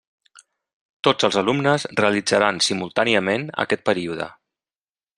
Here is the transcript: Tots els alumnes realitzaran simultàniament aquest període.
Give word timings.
Tots 1.07 1.27
els 1.27 1.37
alumnes 1.41 1.85
realitzaran 2.01 2.63
simultàniament 2.71 3.47
aquest 3.67 3.89
període. 3.93 4.31